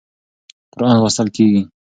قرآن 0.73 0.95
لوستل 1.01 1.27
کېږي. 1.35 1.61